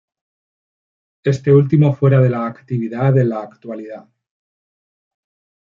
[1.23, 4.09] Este último fuera de la actividad en la actualidad.